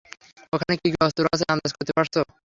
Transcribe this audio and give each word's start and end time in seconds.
ওখানে 0.53 0.73
কী 0.75 0.87
কী 0.91 0.97
অস্ত্র 1.05 1.23
আছে 1.33 1.45
আন্দাজ 1.53 1.71
করতে 1.73 1.91
পারছো? 1.97 2.19